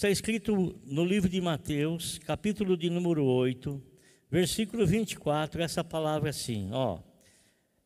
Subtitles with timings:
[0.00, 3.82] Está escrito no livro de Mateus, capítulo de número 8,
[4.30, 7.00] versículo 24, essa palavra assim, ó.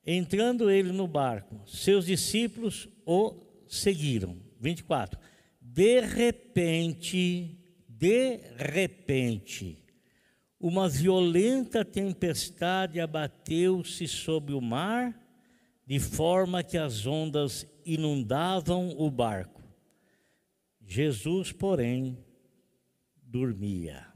[0.06, 3.34] Entrando ele no barco, seus discípulos o
[3.66, 4.36] seguiram.
[4.60, 5.18] 24.
[5.60, 9.84] De repente, de repente,
[10.60, 15.20] uma violenta tempestade abateu-se sobre o mar,
[15.84, 19.53] de forma que as ondas inundavam o barco.
[20.86, 22.18] Jesus, porém,
[23.22, 24.06] dormia.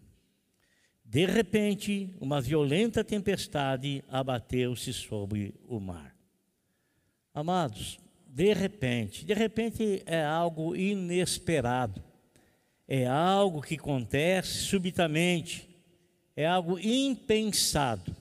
[1.04, 6.14] De repente, uma violenta tempestade abateu-se sobre o mar.
[7.32, 12.02] Amados, de repente, de repente é algo inesperado,
[12.86, 15.68] é algo que acontece subitamente,
[16.36, 18.14] é algo impensado.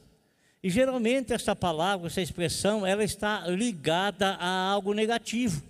[0.64, 5.62] E geralmente essa palavra, essa expressão, ela está ligada a algo negativo.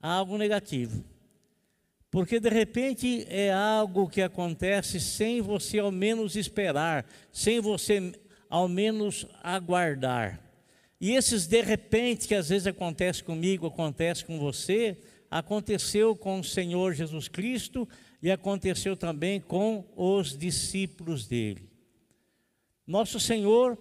[0.00, 1.04] A algo negativo.
[2.10, 8.12] Porque de repente é algo que acontece sem você ao menos esperar, sem você
[8.48, 10.40] ao menos aguardar.
[11.00, 14.98] E esses de repente que às vezes acontece comigo, acontece com você,
[15.30, 17.88] aconteceu com o Senhor Jesus Cristo
[18.20, 21.70] e aconteceu também com os discípulos dele.
[22.86, 23.78] Nosso Senhor,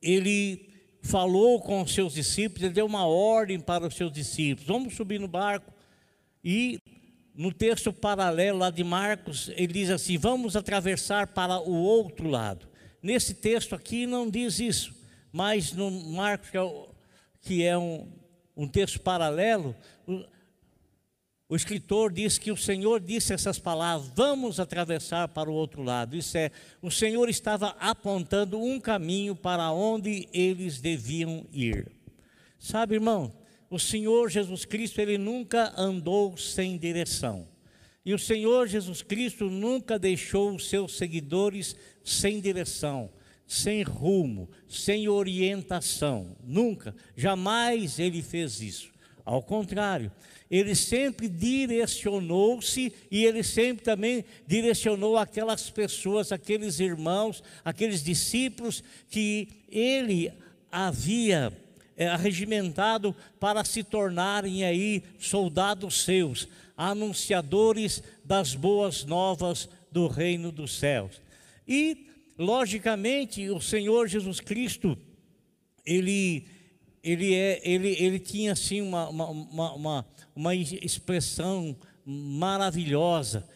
[0.00, 0.70] ele
[1.02, 5.18] falou com os seus discípulos, ele deu uma ordem para os seus discípulos: vamos subir
[5.18, 5.72] no barco
[6.42, 6.78] e
[7.36, 12.66] no texto paralelo lá de Marcos, ele diz assim: vamos atravessar para o outro lado.
[13.02, 14.94] Nesse texto aqui não diz isso,
[15.30, 16.86] mas no Marcos, que é,
[17.42, 18.10] que é um,
[18.56, 19.76] um texto paralelo,
[20.06, 20.24] o,
[21.50, 26.16] o escritor diz que o Senhor disse essas palavras: vamos atravessar para o outro lado.
[26.16, 31.92] Isso é, o Senhor estava apontando um caminho para onde eles deviam ir.
[32.58, 33.30] Sabe, irmão,
[33.68, 37.48] o Senhor Jesus Cristo, ele nunca andou sem direção.
[38.04, 41.74] E o Senhor Jesus Cristo nunca deixou os seus seguidores
[42.04, 43.10] sem direção,
[43.46, 46.36] sem rumo, sem orientação.
[46.44, 48.92] Nunca, jamais ele fez isso.
[49.24, 50.12] Ao contrário,
[50.48, 59.48] ele sempre direcionou-se e ele sempre também direcionou aquelas pessoas, aqueles irmãos, aqueles discípulos que
[59.68, 60.32] ele
[60.70, 61.52] havia
[61.96, 70.78] é, arregimentado para se tornarem aí soldados seus, anunciadores das boas novas do reino dos
[70.78, 71.20] céus.
[71.66, 72.08] E,
[72.38, 74.96] logicamente, o Senhor Jesus Cristo,
[75.84, 76.46] ele,
[77.02, 83.48] ele, é, ele, ele tinha assim uma, uma, uma, uma expressão maravilhosa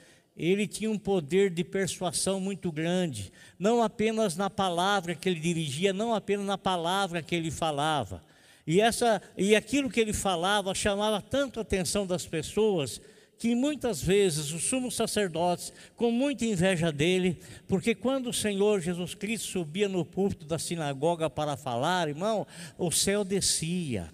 [0.42, 5.92] ele tinha um poder de persuasão muito grande, não apenas na palavra que ele dirigia,
[5.92, 8.24] não apenas na palavra que ele falava,
[8.66, 13.00] e, essa, e aquilo que ele falava chamava tanto a atenção das pessoas
[13.40, 19.14] que muitas vezes os sumos sacerdotes, com muita inveja dele, porque quando o Senhor Jesus
[19.14, 24.10] Cristo subia no púlpito da sinagoga para falar, irmão, o céu descia.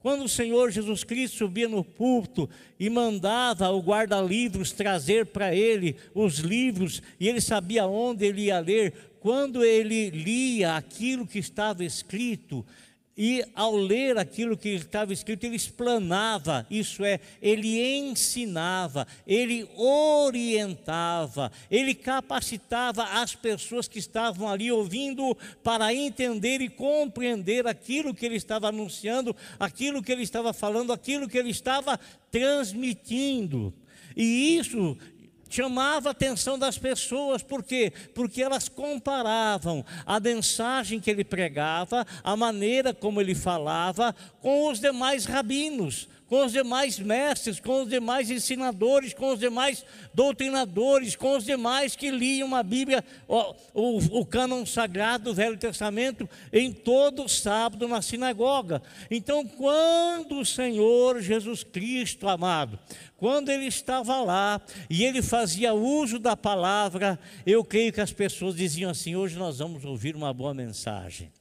[0.00, 2.48] Quando o Senhor Jesus Cristo subia no púlpito
[2.80, 8.60] e mandava o guarda-livros trazer para ele os livros, e ele sabia onde ele ia
[8.60, 12.64] ler, quando ele lia aquilo que estava escrito,
[13.20, 21.50] e ao ler aquilo que estava escrito, ele explanava, isso é, ele ensinava, ele orientava,
[21.68, 28.36] ele capacitava as pessoas que estavam ali ouvindo para entender e compreender aquilo que ele
[28.36, 31.98] estava anunciando, aquilo que ele estava falando, aquilo que ele estava
[32.30, 33.74] transmitindo.
[34.16, 34.96] E isso
[35.48, 37.92] chamava a atenção das pessoas, por quê?
[38.14, 44.80] Porque elas comparavam a mensagem que ele pregava, a maneira como ele falava, com os
[44.80, 51.36] demais rabinos, com os demais mestres, com os demais ensinadores, com os demais doutrinadores, com
[51.36, 56.70] os demais que liam a Bíblia, o, o, o cânon sagrado do Velho Testamento, em
[56.70, 58.82] todo sábado na sinagoga.
[59.10, 62.78] Então, quando o Senhor Jesus Cristo, amado,
[63.16, 68.54] quando ele estava lá e ele fazia uso da palavra, eu creio que as pessoas
[68.54, 71.32] diziam assim: hoje nós vamos ouvir uma boa mensagem.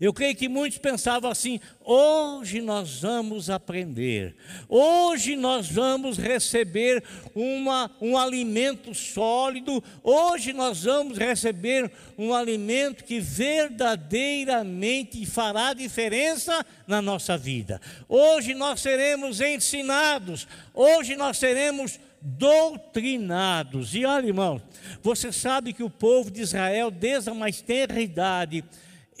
[0.00, 4.34] Eu creio que muitos pensavam assim: hoje nós vamos aprender,
[4.66, 7.04] hoje nós vamos receber
[7.34, 17.02] uma, um alimento sólido, hoje nós vamos receber um alimento que verdadeiramente fará diferença na
[17.02, 17.78] nossa vida.
[18.08, 23.94] Hoje nós seremos ensinados, hoje nós seremos doutrinados.
[23.94, 24.62] E olha, irmão,
[25.02, 28.64] você sabe que o povo de Israel, desde a mais tenra idade,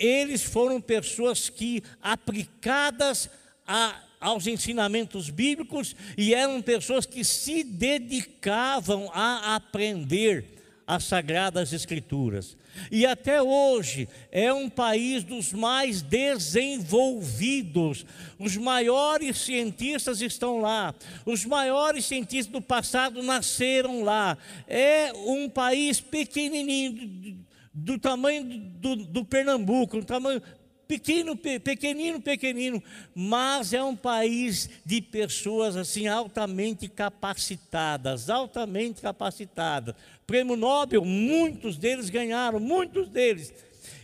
[0.00, 3.30] eles foram pessoas que, aplicadas
[3.66, 10.44] a aos ensinamentos bíblicos e eram pessoas que se dedicavam a aprender
[10.86, 12.56] as sagradas escrituras.
[12.90, 18.04] E até hoje é um país dos mais desenvolvidos.
[18.38, 20.94] Os maiores cientistas estão lá.
[21.24, 24.36] Os maiores cientistas do passado nasceram lá.
[24.66, 27.38] É um país pequenininho,
[27.72, 30.42] do, tamanho do, do Pernambuco, um tamanho
[30.90, 32.82] pequeno, pequenino, pequenino,
[33.14, 39.94] mas é um país de pessoas assim altamente capacitadas, altamente capacitadas.
[40.26, 43.54] Prêmio Nobel, muitos deles ganharam, muitos deles.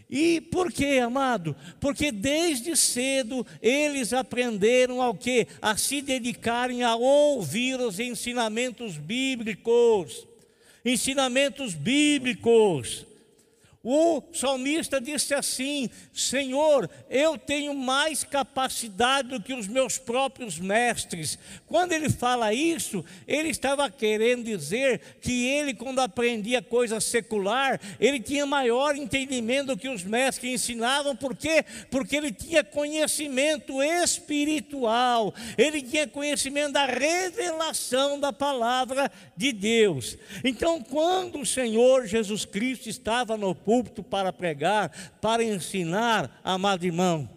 [0.08, 1.56] E por quê, amado?
[1.80, 5.48] Porque desde cedo eles aprenderam ao que?
[5.60, 10.24] A se dedicarem a ouvir os ensinamentos bíblicos.
[10.84, 13.04] Ensinamentos bíblicos.
[13.88, 21.38] O salmista disse assim: Senhor, eu tenho mais capacidade do que os meus próprios mestres.
[21.68, 28.18] Quando ele fala isso, ele estava querendo dizer que ele, quando aprendia coisa secular, ele
[28.18, 31.14] tinha maior entendimento do que os mestres que ensinavam.
[31.14, 31.64] Por quê?
[31.88, 40.18] Porque ele tinha conhecimento espiritual, ele tinha conhecimento da revelação da palavra de Deus.
[40.42, 44.90] Então, quando o Senhor Jesus Cristo estava no público, púlpito para pregar,
[45.20, 47.28] para ensinar, amado irmão.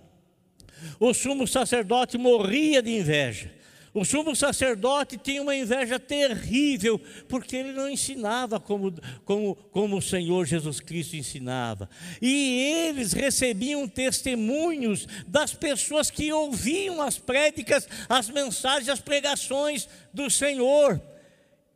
[0.98, 3.52] O sumo sacerdote morria de inveja.
[3.94, 8.94] O sumo sacerdote tinha uma inveja terrível, porque ele não ensinava como,
[9.26, 11.90] como, como o Senhor Jesus Cristo ensinava.
[12.22, 20.30] E eles recebiam testemunhos das pessoas que ouviam as prédicas, as mensagens, as pregações do
[20.30, 21.02] Senhor.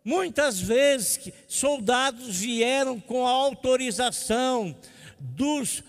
[0.04, 4.76] Muitas vezes soldados vieram com a autorização
[5.20, 5.82] dos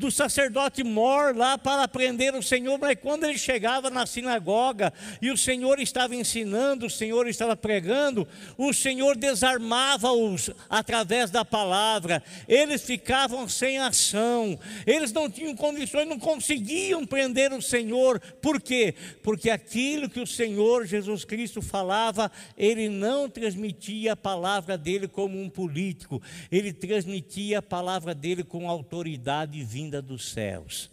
[0.00, 5.30] do sacerdote Mor lá para aprender o Senhor, mas quando ele chegava na sinagoga e
[5.30, 8.26] o Senhor estava ensinando, o Senhor estava pregando,
[8.56, 16.18] o Senhor desarmava-os através da palavra, eles ficavam sem ação, eles não tinham condições, não
[16.18, 18.94] conseguiam prender o Senhor, por quê?
[19.22, 25.38] Porque aquilo que o Senhor Jesus Cristo falava, ele não transmitia a palavra dele como
[25.38, 30.88] um político, ele transmitia a palavra dele com autoridade vinda vinda dos céus,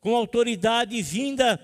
[0.00, 1.60] com autoridade vinda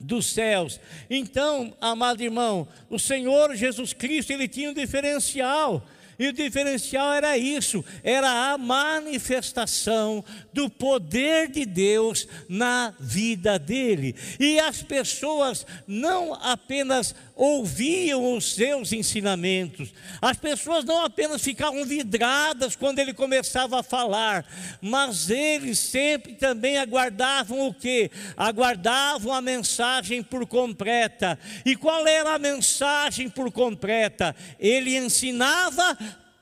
[0.00, 0.80] dos céus.
[1.10, 5.86] Então, amado irmão, o Senhor Jesus Cristo, ele tinha um diferencial.
[6.18, 14.16] E o diferencial era isso: era a manifestação do poder de Deus na vida dele.
[14.40, 22.74] E as pessoas não apenas ouviam os seus ensinamentos, as pessoas não apenas ficavam vidradas
[22.74, 24.44] quando ele começava a falar,
[24.80, 28.10] mas eles sempre também aguardavam o que?
[28.36, 31.38] Aguardavam a mensagem por completa.
[31.64, 34.34] E qual era a mensagem por completa?
[34.58, 35.96] Ele ensinava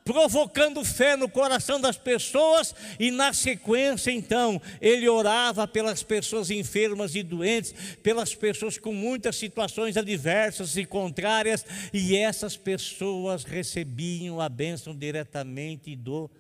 [0.07, 7.17] provocando fé no coração das pessoas, e na sequência, então, ele orava pelas pessoas enfermas
[7.17, 7.75] e doentes,
[8.05, 15.97] pelas pessoas com muitas situações adversas e contrárias, e essas pessoas recebiam a bênção diretamente
[15.97, 16.31] do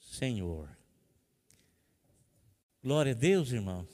[0.00, 0.70] Senhor.
[2.82, 3.86] Glória a Deus, irmão.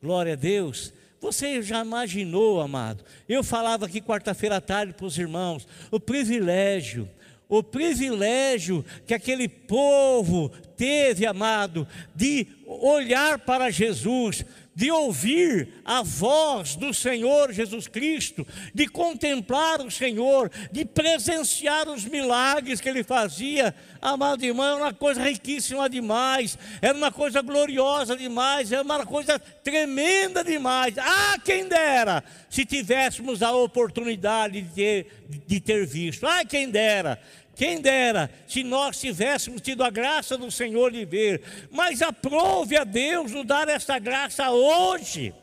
[0.00, 0.92] Glória a Deus.
[1.22, 3.02] Você já imaginou, amado?
[3.26, 7.08] Eu falava aqui quarta-feira à tarde para os irmãos, o privilégio
[7.50, 16.76] o privilégio que aquele povo teve, amado, de olhar para Jesus, de ouvir a voz
[16.76, 23.74] do Senhor Jesus Cristo, de contemplar o Senhor, de presenciar os milagres que ele fazia.
[24.00, 29.38] Amado irmão, era uma coisa riquíssima demais, era uma coisa gloriosa demais, era uma coisa
[29.38, 30.94] tremenda demais.
[30.96, 35.06] Ah, quem dera se tivéssemos a oportunidade de ter,
[35.46, 36.26] de ter visto.
[36.26, 37.20] Ah, quem dera.
[37.54, 42.84] Quem dera se nós tivéssemos tido a graça do Senhor de ver, mas aprove a
[42.84, 45.34] Deus nos dar essa graça hoje.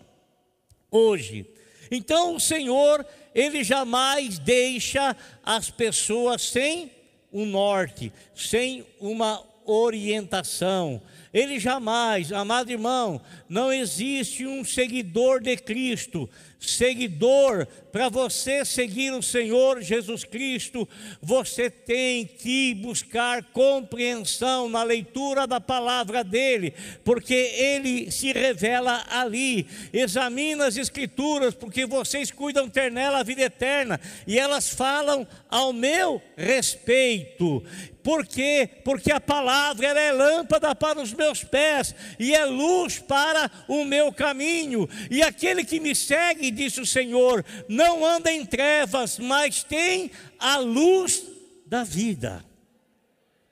[0.90, 1.46] Hoje.
[1.92, 6.92] Então o Senhor, ele jamais deixa as pessoas sem
[7.32, 11.02] um norte, sem uma orientação.
[11.34, 19.24] Ele jamais, amado irmão, não existe um seguidor de Cristo seguidor, para você seguir o
[19.24, 20.88] Senhor Jesus Cristo,
[21.22, 26.74] você tem que buscar compreensão na leitura da palavra dele,
[27.04, 29.68] porque ele se revela ali.
[29.94, 35.74] Examina as Escrituras, porque vocês cuidam ter nela a vida eterna, e elas falam ao
[35.74, 37.64] meu respeito.
[38.08, 38.70] Por quê?
[38.86, 44.14] Porque a palavra é lâmpada para os meus pés e é luz para o meu
[44.14, 44.88] caminho.
[45.12, 50.58] E aquele que me segue, disse o Senhor, não anda em trevas, mas tem a
[50.58, 51.24] luz
[51.66, 52.44] da vida.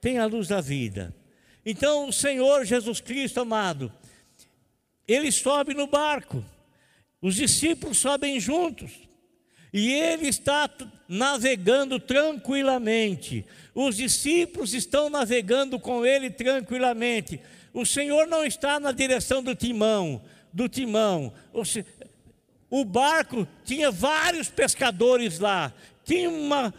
[0.02, 1.16] Tem a luz da vida.
[1.66, 3.92] Então, o Senhor Jesus Cristo, amado,
[5.08, 6.44] ele sobe no barco,
[7.22, 8.92] os discípulos sobem juntos,
[9.74, 10.70] e ele está
[11.08, 13.46] navegando tranquilamente.
[13.74, 17.42] Os discípulos estão navegando com ele tranquilamente.
[17.74, 20.22] O Senhor não está na direção do timão,
[20.54, 21.34] do timão.
[22.70, 25.72] O barco tinha vários pescadores lá.
[26.04, 26.74] Tinha uma,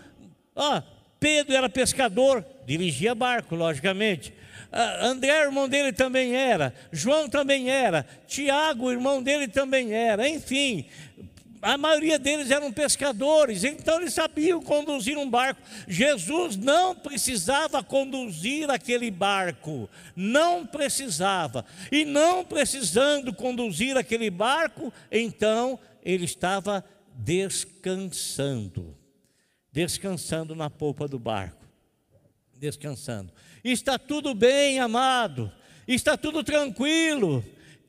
[0.55, 0.83] ó,
[1.19, 4.33] Pedro era pescador, dirigia barco, logicamente.
[4.71, 6.75] Ah, André, irmão dele, também era.
[6.93, 8.07] João também era.
[8.27, 10.29] Tiago, irmão dele, também era.
[10.29, 10.85] Enfim,
[11.63, 15.61] a maioria deles eram pescadores, então eles sabiam conduzir um barco.
[15.89, 21.65] Jesus não precisava conduzir aquele barco, não precisava.
[21.91, 26.85] E não precisando conduzir aquele barco, então ele estava
[27.15, 28.97] descansando.
[29.73, 31.65] Descansando na polpa do barco.
[32.59, 33.33] Descansando.
[33.63, 35.53] Está tudo bem, amado.
[35.87, 37.45] Está tudo tranquilo.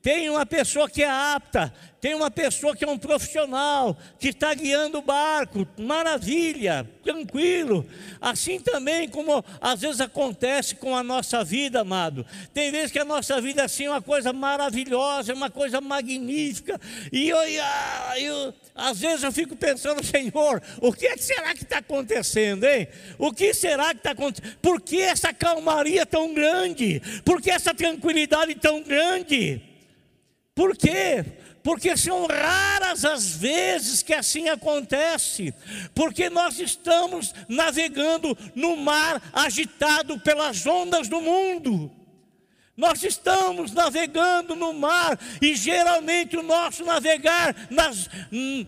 [0.08, 4.54] Tem uma pessoa que é apta, tem uma pessoa que é um profissional, que está
[4.54, 7.86] guiando o barco, maravilha, tranquilo.
[8.18, 12.24] Assim também como às vezes acontece com a nossa vida, amado.
[12.54, 16.80] Tem vezes que a nossa vida assim é uma coisa maravilhosa, é uma coisa magnífica.
[17.12, 17.36] E eu,
[18.16, 22.88] eu, às vezes eu fico pensando, Senhor, o que será que está acontecendo, hein?
[23.18, 24.56] O que será que está acontecendo?
[24.62, 27.02] Por que essa calmaria tão grande?
[27.26, 29.67] Por que essa tranquilidade tão grande?
[30.58, 31.24] Por quê?
[31.62, 35.54] Porque são raras as vezes que assim acontece,
[35.94, 41.92] porque nós estamos navegando no mar agitado pelas ondas do mundo.
[42.76, 48.10] Nós estamos navegando no mar, e geralmente o nosso navegar nas,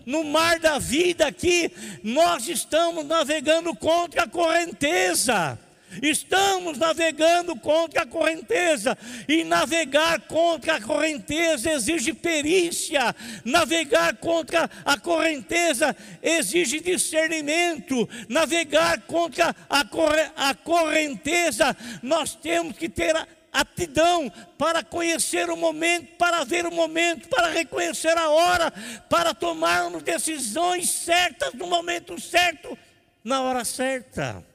[0.05, 1.69] no mar da vida aqui,
[2.01, 5.59] nós estamos navegando contra a correnteza.
[6.01, 14.97] Estamos navegando contra a correnteza, e navegar contra a correnteza exige perícia, navegar contra a
[14.97, 23.15] correnteza exige discernimento, navegar contra a, corre a correnteza, nós temos que ter
[23.51, 28.71] aptidão para conhecer o momento, para ver o momento, para reconhecer a hora,
[29.09, 32.77] para tomarmos decisões certas no momento certo,
[33.23, 34.50] na hora certa.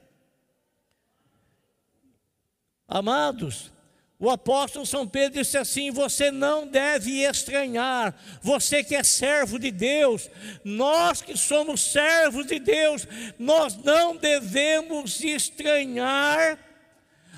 [2.88, 3.72] Amados,
[4.18, 9.70] o apóstolo São Pedro disse assim: Você não deve estranhar, você que é servo de
[9.70, 10.30] Deus,
[10.64, 13.06] nós que somos servos de Deus,
[13.38, 16.58] nós não devemos estranhar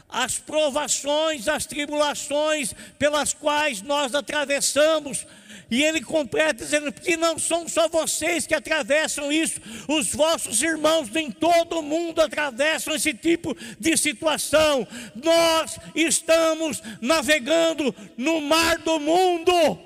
[0.09, 5.26] as provações, as tribulações pelas quais nós atravessamos,
[5.71, 11.15] e ele completa dizendo que não são só vocês que atravessam isso, os vossos irmãos
[11.15, 14.87] em todo o mundo atravessam esse tipo de situação.
[15.15, 19.79] Nós estamos navegando no mar do mundo.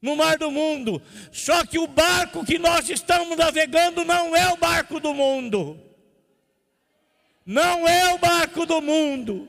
[0.00, 1.02] No mar do mundo.
[1.32, 5.80] Só que o barco que nós estamos navegando não é o barco do mundo.
[7.44, 9.48] Não é o barco do mundo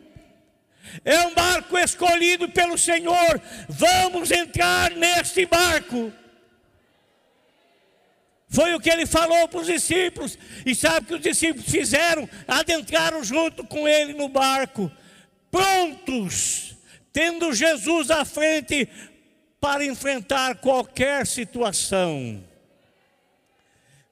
[1.04, 3.42] é um barco escolhido pelo Senhor.
[3.68, 6.12] Vamos entrar neste barco.
[8.50, 10.38] Foi o que ele falou para os discípulos.
[10.66, 12.28] E sabe o que os discípulos fizeram?
[12.48, 14.92] Adentraram junto com ele no barco,
[15.52, 16.76] prontos,
[17.14, 18.90] tendo Jesus à frente
[19.62, 22.44] para enfrentar qualquer situação.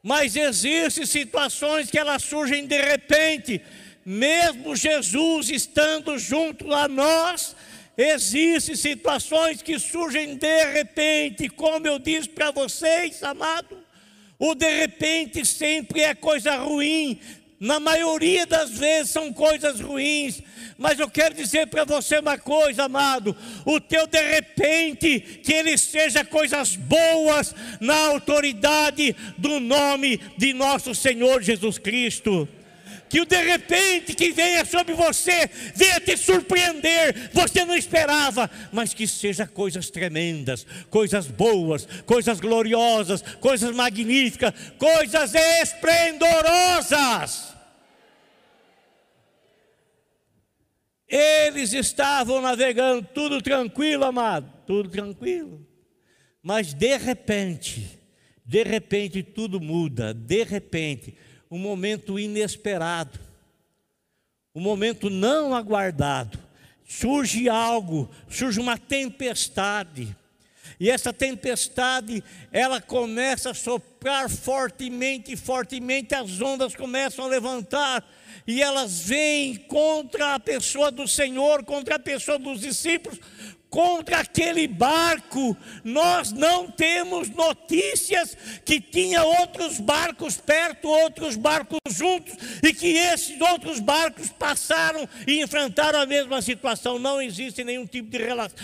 [0.03, 3.61] Mas existem situações que elas surgem de repente
[4.09, 7.53] mesmo Jesus estando junto a nós,
[7.97, 13.77] existem situações que surgem de repente, como eu disse para vocês, amado.
[14.39, 17.19] O de repente sempre é coisa ruim,
[17.59, 20.41] na maioria das vezes são coisas ruins,
[20.77, 23.35] mas eu quero dizer para você uma coisa, amado:
[23.65, 30.95] o teu de repente, que ele seja coisas boas na autoridade do nome de nosso
[30.95, 32.47] Senhor Jesus Cristo
[33.09, 38.93] que o de repente que venha sobre você venha te surpreender, você não esperava, mas
[38.93, 47.55] que seja coisas tremendas, coisas boas, coisas gloriosas, coisas magníficas, coisas esplendorosas.
[51.07, 55.65] Eles estavam navegando, tudo tranquilo, amado, tudo tranquilo.
[56.43, 57.97] Mas de repente,
[58.45, 61.15] de repente tudo muda, de repente
[61.49, 63.19] um momento inesperado.
[64.53, 66.39] um momento não aguardado,
[66.87, 70.15] surge algo, surge uma tempestade.
[70.79, 73.96] E essa tempestade, ela começa a soprar
[74.29, 78.03] fortemente, fortemente, as ondas começam a levantar,
[78.45, 83.19] e elas vêm contra a pessoa do Senhor, contra a pessoa dos discípulos,
[83.69, 85.55] contra aquele barco.
[85.83, 92.33] Nós não temos notícias que tinha outros barcos perto, outros barcos juntos,
[92.63, 96.97] e que esses outros barcos passaram e enfrentaram a mesma situação.
[96.97, 98.57] Não existe nenhum tipo de relação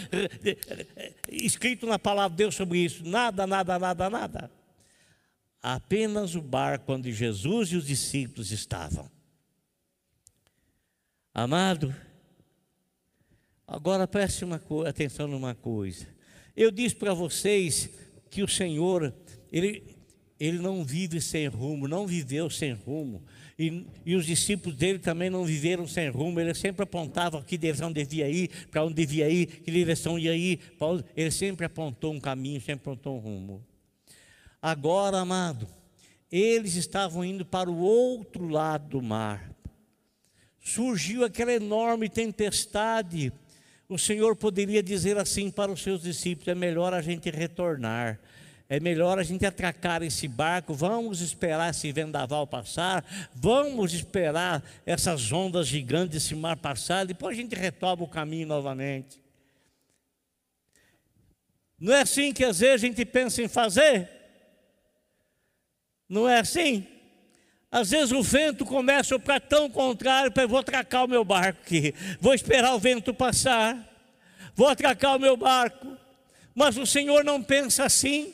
[1.29, 3.03] escrito na palavra de Deus sobre isso.
[3.05, 4.62] Nada, nada, nada, nada.
[5.63, 9.09] Apenas o barco onde Jesus e os discípulos estavam.
[11.33, 11.95] Amado,
[13.73, 16.05] Agora preste uma atenção numa coisa.
[16.55, 17.89] Eu disse para vocês
[18.29, 19.13] que o Senhor,
[19.51, 19.95] ele,
[20.39, 23.23] ele não vive sem rumo, não viveu sem rumo.
[23.57, 26.39] E, e, os discípulos dele também não viveram sem rumo.
[26.39, 30.59] Ele sempre apontava que direção devia ir, para onde devia ir, que direção ia ir.
[31.15, 33.65] Ele sempre apontou um caminho, sempre apontou um rumo.
[34.63, 35.67] Agora, amado,
[36.31, 39.51] eles estavam indo para o outro lado do mar.
[40.59, 43.31] Surgiu aquela enorme tempestade
[43.93, 48.19] o Senhor poderia dizer assim para os seus discípulos: é melhor a gente retornar,
[48.67, 53.05] é melhor a gente atracar esse barco, vamos esperar esse vendaval passar,
[53.35, 59.21] vamos esperar essas ondas gigantes desse mar passar, depois a gente retoma o caminho novamente.
[61.79, 64.22] Não é assim que às vezes a gente pensa em fazer?
[66.07, 66.87] Não é assim?
[67.71, 71.95] Às vezes o vento começa para tão contrário, eu vou atracar o meu barco aqui,
[72.21, 73.75] vou esperar o vento passar,
[74.55, 75.97] vou atracar o meu barco.
[76.53, 78.31] Mas o Senhor não pensa assim,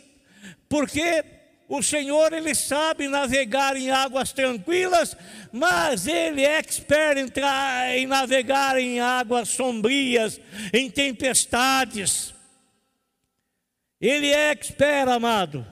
[0.67, 1.23] porque
[1.69, 5.15] o Senhor ele sabe navegar em águas tranquilas,
[5.51, 10.41] mas ele é expert em, em navegar em águas sombrias,
[10.73, 12.33] em tempestades.
[14.01, 15.65] Ele é expert, amado.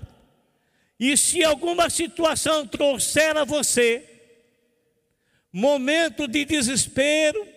[0.99, 4.03] E se alguma situação trouxer a você
[5.51, 7.47] momento de desespero,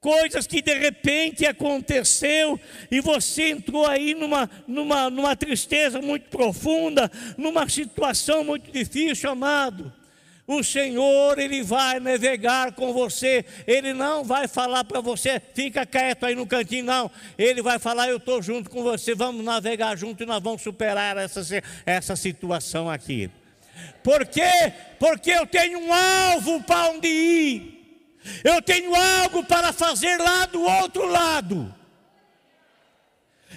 [0.00, 7.10] coisas que de repente aconteceu e você entrou aí numa, numa, numa tristeza muito profunda,
[7.38, 9.90] numa situação muito difícil, amado.
[10.46, 13.44] O Senhor, Ele vai navegar com você.
[13.66, 17.10] Ele não vai falar para você, fica quieto aí no cantinho, não.
[17.38, 21.16] Ele vai falar, eu estou junto com você, vamos navegar junto e nós vamos superar
[21.16, 21.40] essa,
[21.86, 23.30] essa situação aqui.
[24.02, 24.72] Por quê?
[24.98, 27.74] Porque eu tenho um alvo para onde ir.
[28.42, 31.74] Eu tenho algo para fazer lá do outro lado.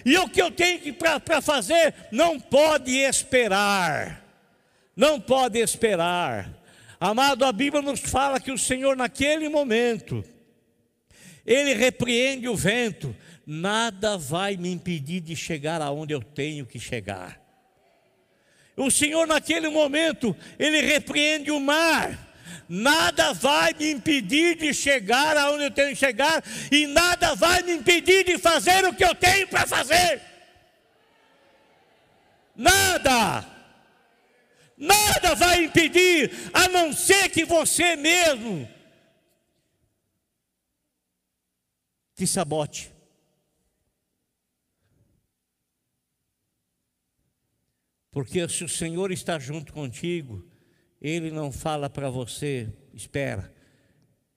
[0.06, 4.23] E o que eu tenho para fazer não pode esperar.
[4.95, 6.57] Não pode esperar.
[7.00, 10.24] Amado, a Bíblia nos fala que o Senhor, naquele momento,
[11.46, 17.40] Ele repreende o vento, nada vai me impedir de chegar aonde eu tenho que chegar.
[18.76, 22.28] O Senhor, naquele momento, Ele repreende o mar,
[22.68, 27.74] nada vai me impedir de chegar aonde eu tenho que chegar, e nada vai me
[27.74, 30.20] impedir de fazer o que eu tenho para fazer.
[32.56, 33.57] Nada!
[34.78, 38.70] Nada vai impedir, a não ser que você mesmo
[42.13, 42.92] te sabote.
[48.12, 50.48] Porque se o Senhor está junto contigo,
[51.02, 53.54] Ele não fala para você, espera,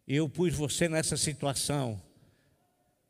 [0.06, 2.02] eu pus você nessa situação,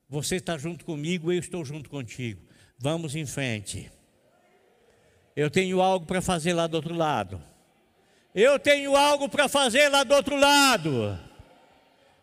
[0.08, 2.40] você está junto comigo, eu estou junto contigo,
[2.76, 3.90] vamos em frente.
[5.36, 7.40] Eu tenho algo para fazer lá do outro lado.
[8.34, 11.18] Eu tenho algo para fazer lá do outro lado.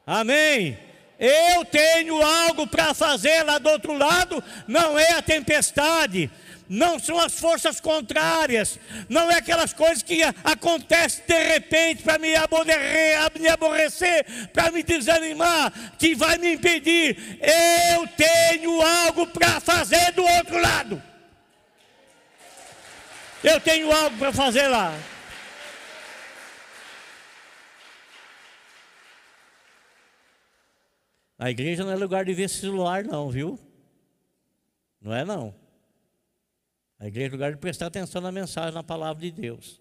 [0.05, 0.77] Amém?
[1.19, 6.29] Eu tenho algo para fazer lá do outro lado, não é a tempestade,
[6.69, 12.35] não são as forças contrárias, não é aquelas coisas que acontecem de repente para me
[13.47, 17.39] aborrecer, para me desanimar, que vai me impedir.
[17.91, 21.01] Eu tenho algo para fazer do outro lado.
[23.43, 24.91] Eu tenho algo para fazer lá.
[31.37, 33.59] A igreja não é lugar de ver celular, não, viu?
[34.99, 35.53] Não é, não.
[36.99, 39.79] A igreja é lugar de prestar atenção na mensagem, na palavra de Deus.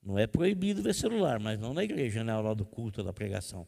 [0.00, 3.66] Não é proibido ver celular, mas não na igreja, na hora do culto, da pregação.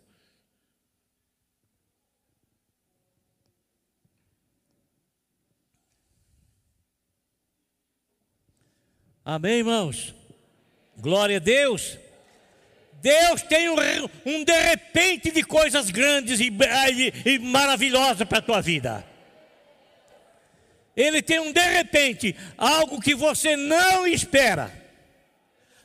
[9.25, 10.13] Amém, irmãos?
[10.99, 11.97] Glória a Deus.
[13.01, 13.77] Deus tem um,
[14.27, 19.05] um de repente de coisas grandes e, e, e maravilhosas para a tua vida.
[20.97, 24.73] Ele tem um de repente, algo que você não espera,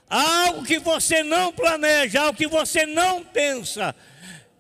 [0.10, 3.96] algo que você não planeja, algo que você não pensa.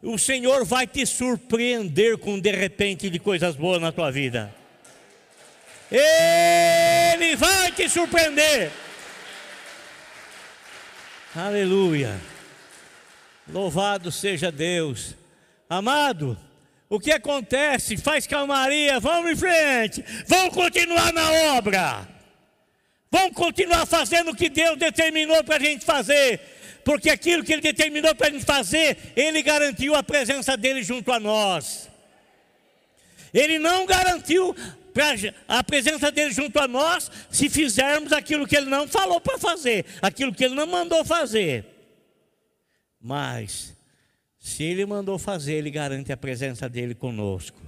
[0.01, 4.53] O Senhor vai te surpreender com um de repente de coisas boas na tua vida.
[5.91, 8.71] Ele vai te surpreender.
[11.35, 12.19] Aleluia.
[13.47, 15.15] Louvado seja Deus.
[15.69, 16.37] Amado,
[16.89, 17.97] o que acontece?
[17.97, 22.07] Faz calmaria, vamos em frente, vamos continuar na obra,
[23.11, 26.39] vamos continuar fazendo o que Deus determinou para a gente fazer,
[26.85, 31.11] porque aquilo que Ele determinou para a gente fazer, Ele garantiu a presença dEle junto
[31.11, 31.89] a nós.
[33.33, 34.55] Ele não garantiu
[35.47, 39.85] a presença dele junto a nós se fizermos aquilo que ele não falou para fazer,
[40.01, 41.65] aquilo que ele não mandou fazer.
[42.99, 43.75] Mas
[44.39, 47.59] se ele mandou fazer, ele garante a presença dele conosco.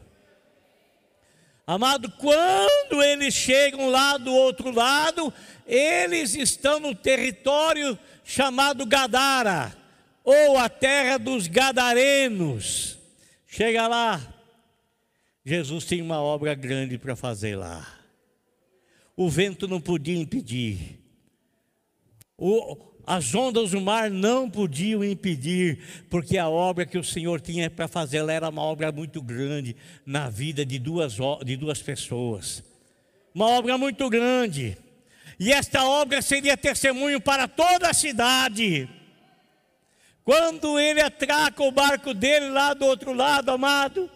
[1.67, 5.31] Amado, quando eles chegam lá do outro lado,
[5.67, 9.75] eles estão no território chamado Gadara,
[10.23, 12.97] ou a terra dos Gadarenos.
[13.45, 14.21] Chega lá,
[15.49, 17.83] Jesus tem uma obra grande para fazer lá.
[19.17, 20.99] O vento não podia impedir.
[22.37, 27.67] O, as ondas do mar não podiam impedir, porque a obra que o Senhor tinha
[27.67, 32.63] para fazer ela era uma obra muito grande na vida de duas, de duas pessoas.
[33.33, 34.77] Uma obra muito grande.
[35.39, 38.87] E esta obra seria testemunho para toda a cidade.
[40.23, 44.11] Quando ele atraca o barco dele lá do outro lado, amado,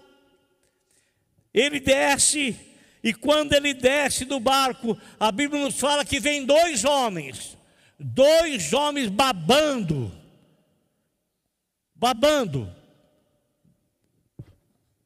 [1.53, 2.55] ele desce,
[3.03, 7.57] e quando ele desce do barco, a Bíblia nos fala que vem dois homens
[8.03, 10.11] dois homens babando,
[11.95, 12.73] babando,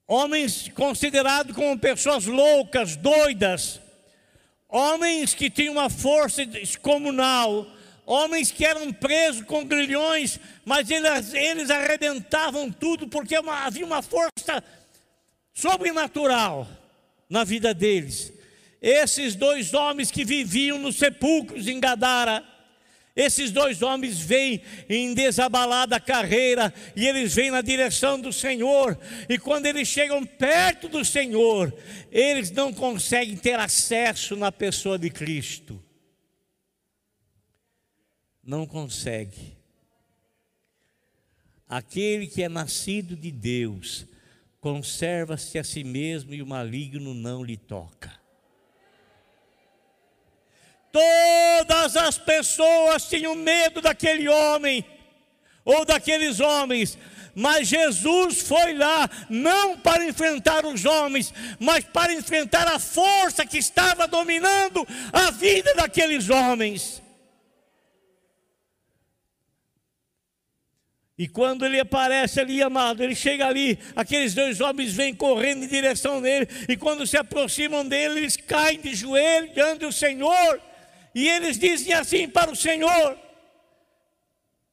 [0.07, 3.79] homens considerados como pessoas loucas, doidas,
[4.67, 7.67] homens que tinham uma força descomunal,
[8.03, 14.01] homens que eram presos com grilhões, mas eles, eles arrebentavam tudo porque uma, havia uma
[14.01, 14.63] força
[15.57, 16.67] sobrenatural
[17.27, 18.31] na vida deles.
[18.79, 22.45] Esses dois homens que viviam nos sepulcros em Gadara,
[23.15, 28.95] esses dois homens vêm em desabalada carreira e eles vêm na direção do Senhor.
[29.27, 31.73] E quando eles chegam perto do Senhor,
[32.11, 35.83] eles não conseguem ter acesso na pessoa de Cristo.
[38.43, 39.57] Não consegue.
[41.67, 44.05] Aquele que é nascido de Deus
[44.59, 48.11] conserva-se a si mesmo e o maligno não lhe toca.
[50.91, 54.83] Todas as pessoas tinham medo daquele homem
[55.63, 56.97] ou daqueles homens,
[57.35, 63.57] mas Jesus foi lá não para enfrentar os homens, mas para enfrentar a força que
[63.57, 67.03] estava dominando a vida daqueles homens.
[71.17, 75.67] E quando ele aparece ali, amado, ele chega ali, aqueles dois homens vêm correndo em
[75.67, 80.61] direção dele, e quando se aproximam dele, eles caem de joelho diante do Senhor.
[81.15, 83.17] E eles dizem assim para o Senhor: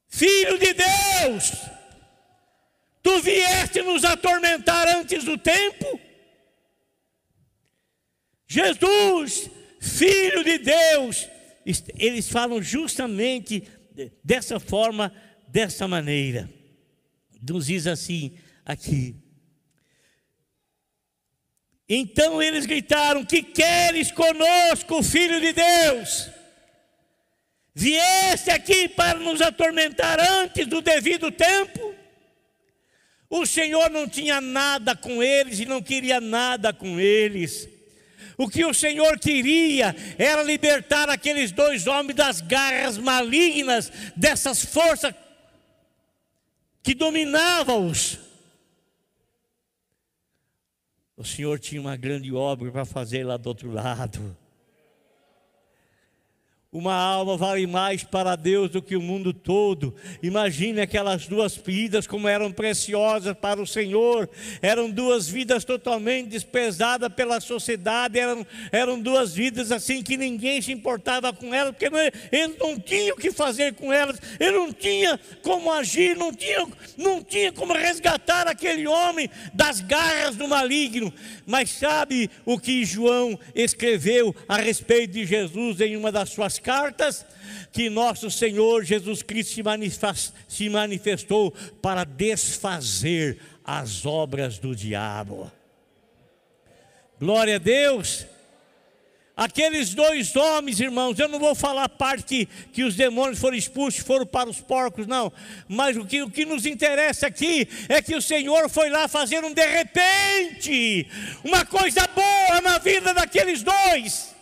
[0.07, 1.53] Filho de Deus,
[3.03, 5.99] tu vieste nos atormentar antes do tempo?
[8.47, 11.27] Jesus, Filho de Deus,
[11.99, 13.67] eles falam justamente
[14.23, 15.11] dessa forma,
[15.55, 16.51] dessa maneira.
[17.41, 19.15] Nos diz assim aqui:
[21.89, 26.29] então eles gritaram: Que queres conosco, filho de Deus?
[27.73, 31.95] Vieste aqui para nos atormentar antes do devido tempo?
[33.31, 37.69] O Senhor não tinha nada com eles e não queria nada com eles.
[38.37, 45.15] O que o Senhor queria era libertar aqueles dois homens das garras malignas, dessas forças
[46.85, 48.19] que dominavam-os.
[51.17, 54.37] O Senhor tinha uma grande obra para fazer lá do outro lado.
[56.75, 59.95] Uma alma vale mais para Deus do que o mundo todo.
[60.21, 64.29] Imagine aquelas duas vidas como eram preciosas para o Senhor.
[64.61, 68.19] Eram duas vidas totalmente desprezadas pela sociedade.
[68.19, 71.97] Eram, eram duas vidas assim que ninguém se importava com elas, porque não,
[72.33, 74.21] eles não tinham o que fazer com elas.
[74.41, 80.35] Ele não tinha como agir, não tinha, não tinha como resgatar aquele homem das garras
[80.35, 81.15] do maligno.
[81.47, 87.25] Mas sabe o que João escreveu a respeito de Jesus em uma das suas cartas,
[87.71, 89.63] que nosso Senhor Jesus Cristo
[90.49, 95.53] se manifestou para desfazer as obras do diabo.
[97.21, 98.27] Glória a Deus.
[99.37, 104.01] Aqueles dois homens, irmãos, eu não vou falar a parte que os demônios foram expulsos,
[104.01, 105.33] foram para os porcos, não.
[105.67, 109.43] Mas o que, o que nos interessa aqui é que o Senhor foi lá fazer
[109.45, 111.09] um de repente,
[111.43, 114.34] uma coisa boa na vida daqueles dois.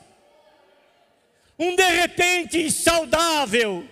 [1.58, 3.88] Um de repente saudável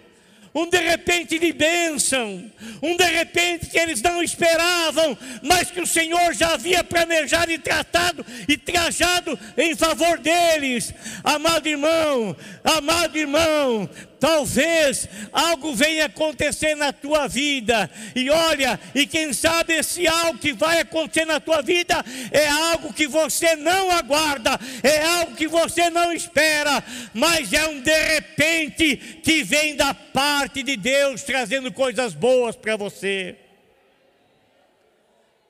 [0.55, 2.51] um de repente de bênção,
[2.83, 7.59] um de repente que eles não esperavam, mas que o Senhor já havia planejado e
[7.59, 10.93] tratado e trajado em favor deles.
[11.23, 13.89] Amado irmão, amado irmão,
[14.21, 20.53] Talvez algo venha acontecer na tua vida, e olha, e quem sabe esse algo que
[20.53, 25.89] vai acontecer na tua vida é algo que você não aguarda, é algo que você
[25.89, 32.13] não espera, mas é um de repente que vem da parte de Deus trazendo coisas
[32.13, 33.37] boas para você.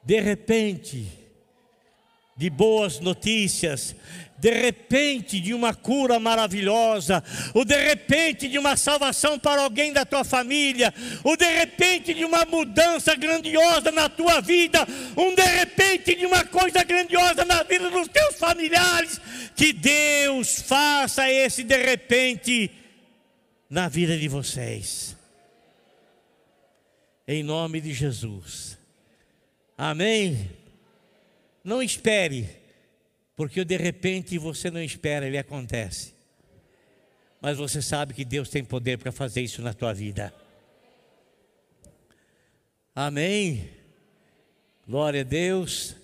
[0.04, 1.06] De repente,
[2.36, 3.94] de boas notícias,
[4.40, 7.22] de repente de uma cura maravilhosa,
[7.52, 12.24] ou de repente de uma salvação para alguém da tua família, ou de repente de
[12.24, 17.90] uma mudança grandiosa na tua vida, um de repente de uma coisa grandiosa na vida
[17.90, 19.20] dos teus familiares,
[19.54, 22.70] que Deus faça esse de repente
[23.68, 25.14] na vida de vocês.
[27.28, 28.78] Em nome de Jesus.
[29.76, 30.50] Amém.
[31.62, 32.59] Não espere
[33.40, 36.12] porque de repente você não espera, ele acontece.
[37.40, 40.30] Mas você sabe que Deus tem poder para fazer isso na tua vida.
[42.94, 43.70] Amém.
[44.86, 45.96] Glória a Deus.